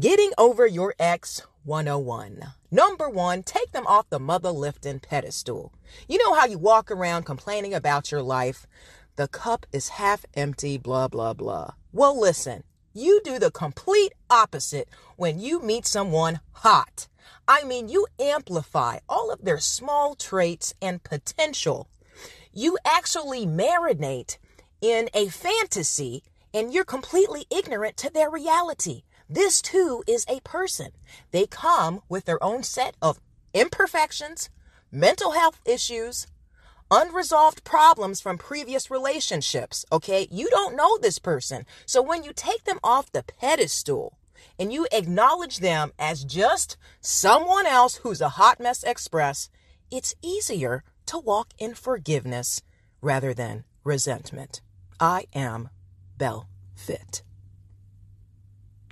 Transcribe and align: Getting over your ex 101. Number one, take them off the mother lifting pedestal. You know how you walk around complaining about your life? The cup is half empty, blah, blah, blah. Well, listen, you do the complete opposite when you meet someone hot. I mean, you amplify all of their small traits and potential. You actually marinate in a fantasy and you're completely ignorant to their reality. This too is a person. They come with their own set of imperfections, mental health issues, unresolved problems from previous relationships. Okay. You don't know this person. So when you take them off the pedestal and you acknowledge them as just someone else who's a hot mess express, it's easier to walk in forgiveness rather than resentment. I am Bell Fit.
Getting 0.00 0.30
over 0.38 0.66
your 0.66 0.94
ex 0.98 1.42
101. 1.64 2.54
Number 2.70 3.10
one, 3.10 3.42
take 3.42 3.72
them 3.72 3.86
off 3.86 4.08
the 4.08 4.18
mother 4.18 4.50
lifting 4.50 5.00
pedestal. 5.00 5.74
You 6.08 6.16
know 6.16 6.32
how 6.32 6.46
you 6.46 6.56
walk 6.56 6.90
around 6.90 7.24
complaining 7.24 7.74
about 7.74 8.10
your 8.10 8.22
life? 8.22 8.66
The 9.16 9.28
cup 9.28 9.66
is 9.70 10.00
half 10.00 10.24
empty, 10.32 10.78
blah, 10.78 11.08
blah, 11.08 11.34
blah. 11.34 11.72
Well, 11.92 12.18
listen, 12.18 12.64
you 12.94 13.20
do 13.22 13.38
the 13.38 13.50
complete 13.50 14.14
opposite 14.30 14.88
when 15.16 15.38
you 15.38 15.60
meet 15.60 15.84
someone 15.84 16.40
hot. 16.52 17.06
I 17.46 17.64
mean, 17.64 17.90
you 17.90 18.06
amplify 18.18 19.00
all 19.10 19.30
of 19.30 19.44
their 19.44 19.58
small 19.58 20.14
traits 20.14 20.72
and 20.80 21.02
potential. 21.02 21.90
You 22.50 22.78
actually 22.86 23.44
marinate 23.44 24.38
in 24.80 25.10
a 25.12 25.28
fantasy 25.28 26.22
and 26.54 26.72
you're 26.72 26.84
completely 26.84 27.44
ignorant 27.50 27.98
to 27.98 28.10
their 28.10 28.30
reality. 28.30 29.02
This 29.32 29.62
too 29.62 30.04
is 30.06 30.26
a 30.28 30.40
person. 30.40 30.92
They 31.30 31.46
come 31.46 32.02
with 32.06 32.26
their 32.26 32.42
own 32.44 32.62
set 32.62 32.96
of 33.00 33.18
imperfections, 33.54 34.50
mental 34.90 35.30
health 35.30 35.58
issues, 35.64 36.26
unresolved 36.90 37.64
problems 37.64 38.20
from 38.20 38.36
previous 38.36 38.90
relationships. 38.90 39.86
Okay. 39.90 40.28
You 40.30 40.50
don't 40.50 40.76
know 40.76 40.98
this 40.98 41.18
person. 41.18 41.64
So 41.86 42.02
when 42.02 42.22
you 42.22 42.34
take 42.34 42.64
them 42.64 42.78
off 42.84 43.10
the 43.10 43.22
pedestal 43.22 44.18
and 44.58 44.70
you 44.70 44.86
acknowledge 44.92 45.60
them 45.60 45.92
as 45.98 46.24
just 46.24 46.76
someone 47.00 47.64
else 47.64 47.96
who's 47.96 48.20
a 48.20 48.36
hot 48.36 48.60
mess 48.60 48.84
express, 48.84 49.48
it's 49.90 50.14
easier 50.20 50.84
to 51.06 51.18
walk 51.18 51.54
in 51.56 51.72
forgiveness 51.72 52.60
rather 53.00 53.32
than 53.32 53.64
resentment. 53.82 54.60
I 55.00 55.24
am 55.34 55.70
Bell 56.18 56.50
Fit. 56.74 57.22